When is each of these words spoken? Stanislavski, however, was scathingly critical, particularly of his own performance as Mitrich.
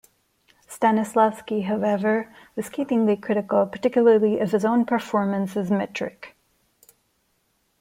Stanislavski, 0.67 1.61
however, 1.65 2.33
was 2.55 2.65
scathingly 2.65 3.15
critical, 3.15 3.67
particularly 3.67 4.39
of 4.39 4.51
his 4.51 4.65
own 4.65 4.83
performance 4.83 5.55
as 5.55 5.69
Mitrich. 5.69 6.33